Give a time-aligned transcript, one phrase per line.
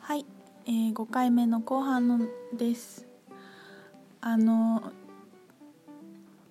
[0.00, 0.24] はい、
[0.66, 2.18] えー、5回目の後半の
[2.56, 3.06] です。
[4.22, 4.92] あの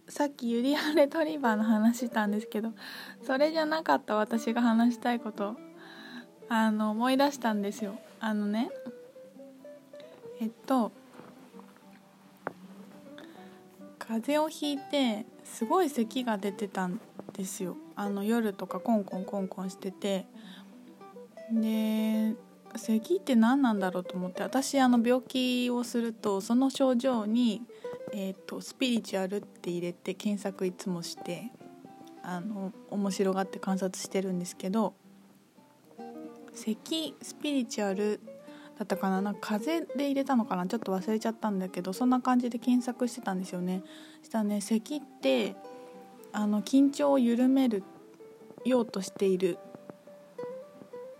[0.07, 2.73] さっきユリアレトリバーの話したんですけど
[3.25, 5.55] それじゃなかった私が話したいこと
[6.47, 7.99] あの思い出したんですよ。
[8.19, 8.69] あのね
[10.39, 10.91] えっと
[13.97, 16.99] 風邪をひいてすごい咳が出てたん
[17.33, 17.75] ですよ。
[17.95, 20.25] あの夜とかコンコンコンコンしてて。
[21.51, 22.35] で
[22.77, 27.63] 咳って何なんだろうと思って私あの病気をするとその症状に、
[28.13, 31.51] えーと、スピリチュアルって入れて検索いつもして
[32.23, 34.93] あの面白がって観察してるんですけど
[36.53, 38.19] 咳スピリチュアル
[38.77, 43.83] だったかななんか風で入れたのかなちょっと忘れちゃったんだけどそんな感じで検索してたんですよね。
[44.23, 45.55] したね咳って
[46.31, 47.83] あの緊張を緩める
[48.63, 49.57] ようとしている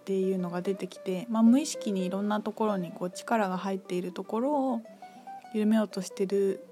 [0.09, 4.81] っていうのが出てきて、まあ、無意識にいろんなところにこう力が入っているところを
[5.53, 6.65] 緩めようとしてる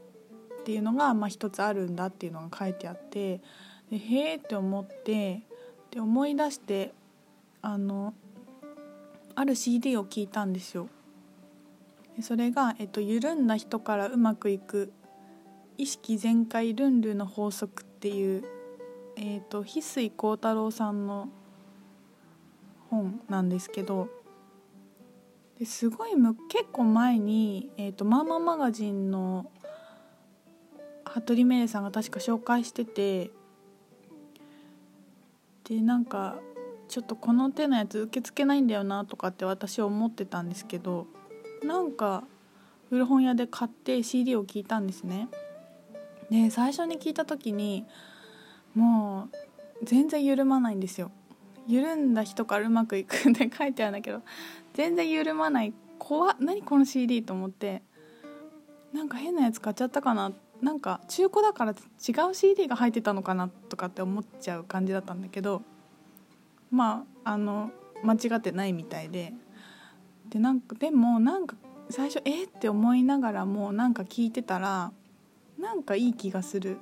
[0.62, 3.40] っていうのが、まあ、一つあるんだっていうのが書いてあって
[3.92, 5.44] でへえって思って
[5.92, 6.94] で思い出して
[7.62, 8.16] あの
[9.36, 10.90] ある CD を聴いたんですよ。
[12.24, 14.92] それが、えっと、緩んだ人からうまくいく
[15.78, 18.44] 意識全開ルンルンの法則っていう、
[19.16, 21.30] えーと、翡翠幸太郎さんの
[22.90, 24.10] 本なんですけど
[25.60, 29.50] ですごいむ結構前に、えーと、マーママガジンの
[31.08, 33.32] 服部メイさんが確か紹介してて
[35.64, 36.38] でなんか
[36.88, 41.08] ちょっとこの手のやつ受け付けないんだよなとかって私は思ってたんですけど
[41.64, 42.24] なんか
[42.90, 45.28] 古本屋で買って CD を聞いたんですね。
[46.30, 47.86] で最初に聞いた時に
[48.76, 49.30] も
[49.82, 51.12] う全然緩まないんですよ。
[51.68, 54.22] 緩んだ人からうまくいくって書いてあるんだけど
[54.74, 55.74] 全然緩まない。
[56.00, 56.36] 怖っ。
[56.40, 57.82] 何この CD と思って。
[58.94, 60.32] なんか変なやつ買っちゃったかな。
[60.62, 61.76] なんか中古だから違
[62.30, 65.62] う CD が入ってたのかなとかって思っちゃう感じだったんだけど
[66.72, 67.70] まああの
[68.04, 69.34] 間違ってないみたいで。
[70.30, 71.56] でなんかでもなんか
[71.90, 74.92] 最初えって思いながらもなんか聞いてたら
[75.58, 76.78] なんかいい気がする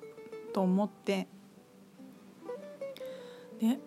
[0.54, 1.28] と思って。
[3.60, 3.80] で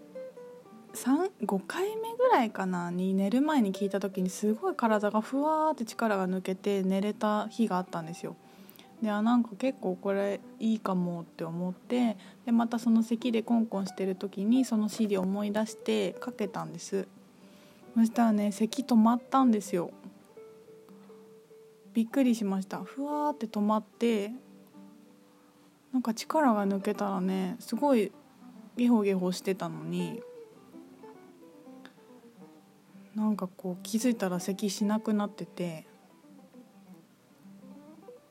[1.06, 8.36] 5回目ぐらいかなに寝る前に聞いた時にすごい体がふわーって力が抜けて寝れた日があったんですよ。
[9.02, 17.06] であなんか結構これいいかもって思ってでまたその咳でコンコンしてる時にその CD を思い出してかけたんです。
[17.94, 19.92] そしたらね咳止まったんですよ。
[21.94, 22.78] びっくりしました。
[22.82, 24.32] ふわーって止まって
[25.92, 28.10] なんか力が抜けたらねすごい
[28.76, 30.20] ゲホゲホしてたのに
[33.18, 35.86] なんかこう気づいたら咳しなくなってて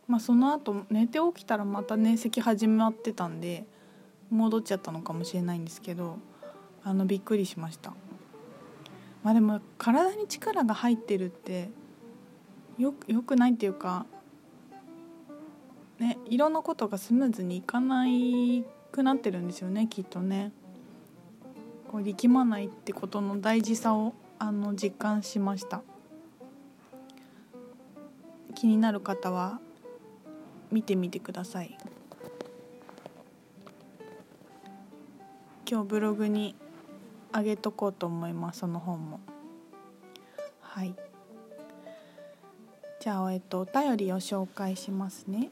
[0.07, 3.65] まあその後寝て起きたらまたね咳始まってたんで
[4.29, 6.19] 戻っちゃったのかもしれないんですけど
[6.85, 7.93] あのびっくりしました。
[9.23, 11.69] まあでも体に力が入ってるって
[12.77, 14.05] よよくないっていうか
[15.99, 20.53] ねいろんなことがスムーズにいかないくなってるんですよねきっとね。
[21.91, 25.81] こう力まないってことの大事さをあの実感しました。
[28.55, 29.59] 気になる方は
[30.71, 31.77] 見てみてください。
[35.69, 36.55] 今日ブログに
[37.31, 39.19] あげとこうと思いますその本も。
[40.61, 40.95] はい。
[42.99, 45.49] じゃあえっとお便りを紹介しますね。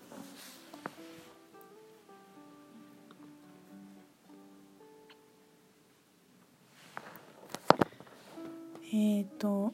[8.97, 9.73] えっ、ー、と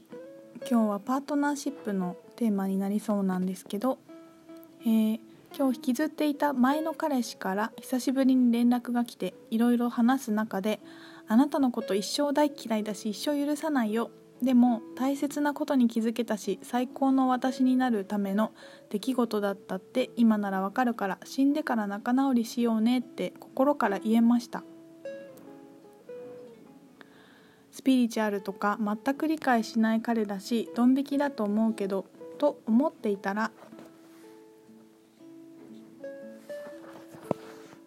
[0.68, 4.00] 今日はパートナーシップのテーマになりそうなんですけど、
[4.82, 5.20] えー、
[5.56, 10.80] 今日引きずっていた前の彼氏から久しぶりに連絡が来ていろいろ話す中で
[11.30, 14.10] 「あなたのこと一生大嫌いだし一生許さないよ」
[14.42, 18.54] でも大切なことに気づけたし最高の私になるための
[18.90, 24.64] 出来事だったって今ならわかるから死んでから仲直りしようねって心から言えました。
[27.82, 32.06] スピリチュアルとか全く理解しない彼だしドン引きだと思うけど
[32.38, 33.50] と思っていたら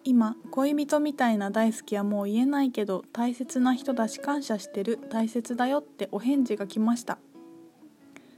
[0.02, 7.18] 今恋人みたいな大好きはもう言えないけど大切な人だし感謝してる大切だよってお返事が来ました。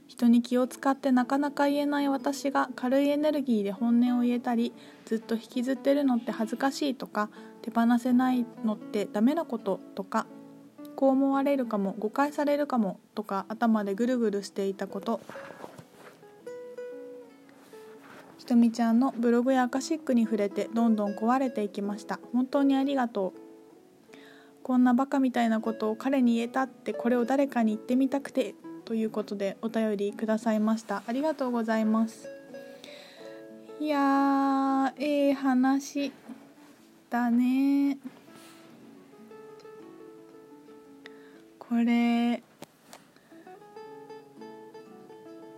[0.05, 4.73] 人に気を使ってなかなか言えない私が軽いエネルギーで本音を言えたり
[5.05, 7.29] ずっと引きずってるのって恥ずかしいとか
[7.61, 10.27] 手放せないのってダメなこととか
[10.97, 15.21] こう思われるかも誤解されるかもとか頭でぐるぐるしていたこと。
[18.39, 22.19] ひとみちゃんのブログやアカシックに触れてどんどん壊れていきました。
[22.33, 23.39] 本当にありがとう。
[24.63, 31.03] こんなバカみたいなことを彼に言えたってこれを誰かに言ってみたくてということでお便りくださいました。
[31.05, 32.27] ありがとうございます。
[33.79, 36.11] いやーええー、話
[37.11, 37.99] だね
[41.69, 42.41] これ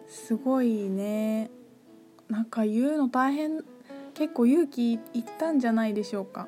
[0.07, 1.49] すごいね。
[2.29, 3.63] なんか言うの大変
[4.13, 4.99] 結構勇気いっ
[5.37, 6.47] たんじゃないでしょうか。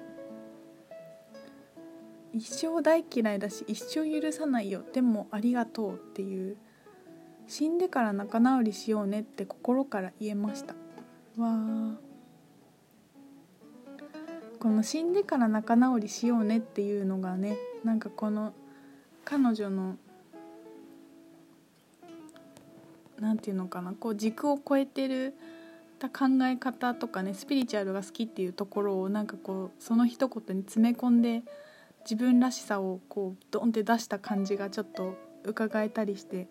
[2.34, 4.84] 一生大嫌いだし一生許さないよ。
[4.94, 6.58] でもありがとうっていう。
[7.48, 10.74] 死んでから仲直りしようねって心から言えました。
[11.38, 11.98] わ
[14.60, 18.54] この死んでから仲直りしようねっていうのがねなんかこの
[19.24, 19.98] 彼女の
[23.20, 25.36] 何て言うのかなこう軸を超えてる
[26.10, 31.44] 考え方とかねスピリチュアルが好きっていうところをなんかこうその一言に詰め込んで
[32.04, 36.48] 自分らしさをこうドンって出した感じがちょっと伺えたりして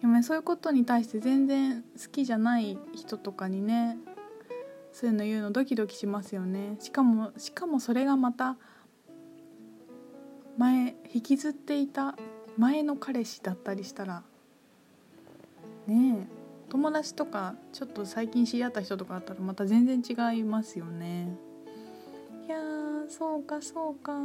[0.00, 3.96] でも、ね、そういうことに対して全然好きじゃない人とかにね
[4.92, 6.76] そういうの言うのドキドキしますよね。
[6.78, 8.56] しかもしかもそれがまた
[10.56, 12.16] 前引きずっていた
[12.56, 14.22] 前の彼氏だったりしたら
[15.86, 21.28] ねえ友達とかちょっと最近知り合った人とかあったらまた全然違いますよね。
[22.46, 22.58] いや
[23.08, 24.18] そうかそうか。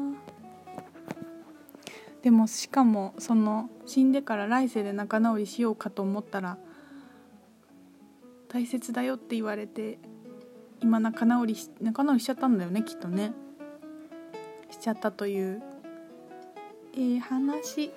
[2.22, 6.58] でもしかもその死んでから来世で仲直りしようかと思ったら
[8.50, 10.00] 大切だよって言われて
[10.82, 13.34] 今仲直り仲直りしちゃったんだよねきっとね。
[14.72, 15.62] しちゃったという
[17.02, 17.86] ええ話。
[17.86, 17.92] い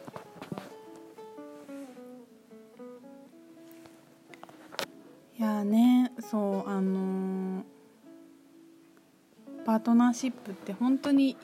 [5.40, 7.64] やねそうあのー、
[9.64, 11.36] パートナーシップって本当に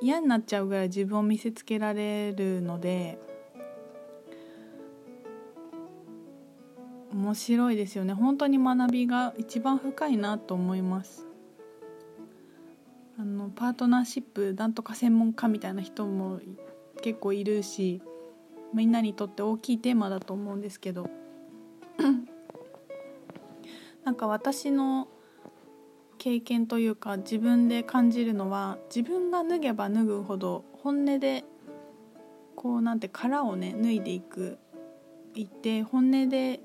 [0.00, 3.18] 嫌になっちゃうぐらい自分を見せつけられるので
[7.12, 8.14] 面白いですよね。
[8.14, 11.27] 本当に学びが一番深いなと思います。
[13.54, 16.40] パートナーシップなんとか専門家みたいな人も
[17.02, 18.02] 結構いるし
[18.74, 21.08] みんなにとって大きいテーマだと思うんですけど
[24.04, 25.08] なんか私の
[26.18, 31.44] 経験というか自分で感じるのは自分が脱げば脱ぐほど本音で
[32.56, 34.58] こうなんて殻をね脱いでいく
[35.34, 36.60] いって本音で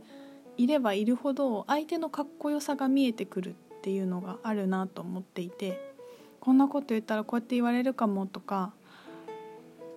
[0.58, 5.93] いればいるほど相手のかっこよさが見えてくるっていうのがあるなと思っていて
[6.44, 8.74] こんなこと言ったらこうやって言われるかもとか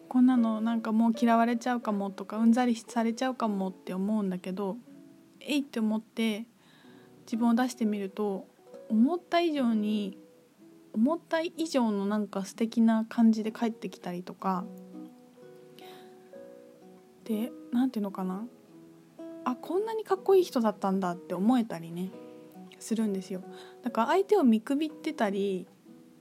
[0.09, 4.77] こんなのなんかもう嫌われちゃうかもとかうんざりされちゃうかもって思うんだけど
[5.41, 6.47] えいって思って
[7.25, 8.47] 自分を出してみると
[8.89, 10.19] 思った以上に
[10.93, 14.65] 思った以上のなんか素敵な感じで帰ってきたりとか
[17.25, 18.47] で何ていうのかな
[19.45, 22.13] あこんなにかっこいい人だったんだって思えたりね
[22.79, 23.43] するんですよ。
[23.83, 25.67] だから相手を見くびってたり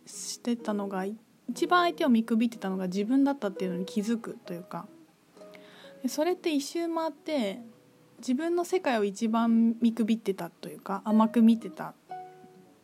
[0.05, 1.05] してたのが
[1.49, 4.87] 一番相手を見くびってたのが自分だったっていうのに気づくというか。
[6.07, 7.61] それって一周回って
[8.19, 11.95] 自分の世界を一番見くびってたというか甘く見てた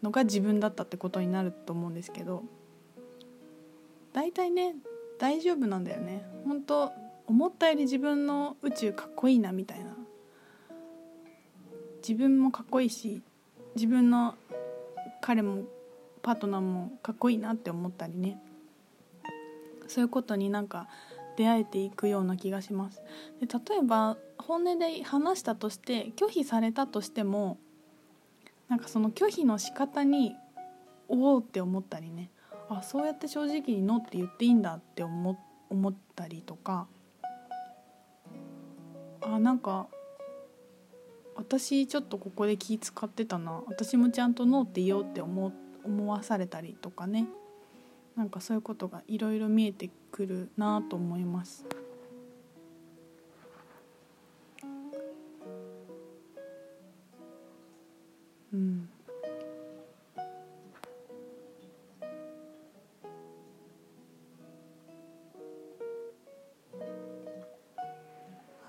[0.01, 2.43] のが自分だったってことになると思うんですけど。
[4.13, 4.75] 大体ね
[5.19, 6.25] 大丈夫なんだよね。
[6.45, 6.91] 本当
[7.27, 9.95] 思ったより自分の宇宙かっこいいなみたいな。
[12.01, 13.21] 自分もかっこいいし
[13.75, 14.35] 自分の
[15.21, 15.63] 彼も
[16.21, 18.41] パートナーもかっこいいなって思ったりね。
[19.87, 20.87] そういうことになんか
[21.35, 23.01] 出会えていくような気がします。
[23.39, 27.57] で例えば本音で話したとして拒否されたとしても
[28.69, 30.35] なんかその拒否の仕方に
[31.07, 32.31] おおって思ったりね。
[32.69, 35.37] あそうやって正直に「ノ」って言っていいんだって思
[35.69, 36.87] 思ったりとか。
[39.23, 39.87] あなんか
[41.35, 43.61] 私ちょっとここで気使ってたな。
[43.67, 47.27] 私もちゃんと「ノ」って言おうって思って思わされたりとかね。
[48.15, 51.65] なんかそういうことがいろいろ見えてくるなと思います。
[58.53, 58.89] うん、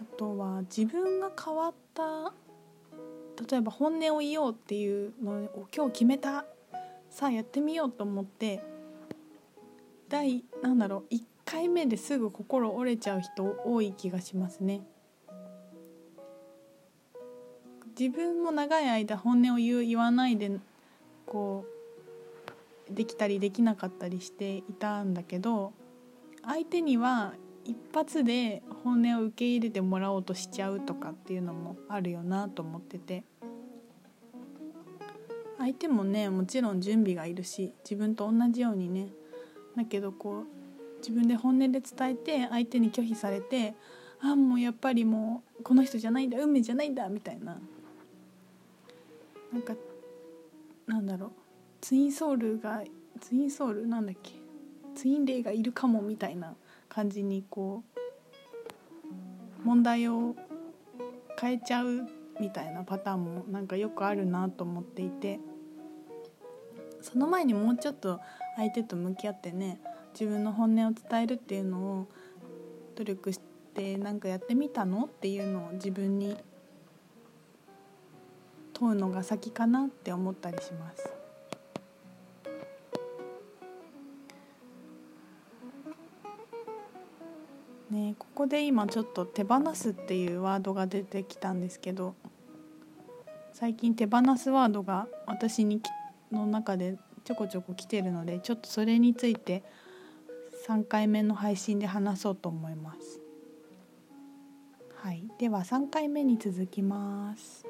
[0.00, 2.32] あとは自分が変わった。
[3.50, 6.44] 例えば本音を言おうっていうのを今日決めた。
[7.12, 8.64] さあやってみようと思って
[10.08, 14.80] 第なんだろう1回目ですぐ心折れちゃう人多い気がしますね。
[17.98, 20.58] 自分も長い間本音を言う言わないで
[21.26, 21.66] こ
[22.90, 25.74] うできたりできなかったりしていたんだけど
[26.42, 27.34] 相手には
[27.66, 33.24] 一発で本音を受け入れてもらおうとしちゃうとかっていうのもあるよなと思ってて。
[35.62, 39.08] 相手もねもちろん準備がいるし自分と同じようにね。
[39.76, 40.44] だけどこう
[40.98, 43.74] 自分で本音で伝えて相手に拒否されて
[44.20, 47.60] あもうやっぱりもうこの人じゃないんだ運命じゃないんだみたいな。
[49.52, 49.74] なんか
[50.88, 51.30] なんだろう。
[51.80, 52.82] ツインソウルが
[53.20, 53.86] ツインソウル？
[53.86, 54.32] なんだっけ？
[54.96, 56.54] ツインレイがいるかもみたいな
[56.88, 57.84] 感じにこ
[59.62, 60.34] う問題を
[61.40, 62.08] 変えちゃう
[62.40, 65.38] みたいなパターンもなんかよくあるなと思っていて。
[67.02, 68.20] その前にもうちょっと
[68.56, 69.80] 相手と向き合ってね
[70.12, 72.08] 自分の本音を伝えるっていうのを
[72.96, 73.40] 努力し
[73.74, 76.36] てなんかやってみたのっていうのを自分に
[78.72, 81.12] 問うのが先かなって思ったりします。
[87.90, 92.14] ね、ここで今ちょっと「手放す」っていうワードが出てきたんですけど
[93.52, 95.82] 最近手放すワードが私に
[96.32, 99.62] の中でちょこちょこ来てるのでちょっとそれについて
[100.66, 103.20] 3回目の配信で話そうと思います。
[105.02, 107.66] はい、では3回目に続きます。